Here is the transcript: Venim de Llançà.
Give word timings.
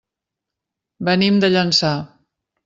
Venim 1.09 1.37
de 1.45 1.53
Llançà. 1.53 1.93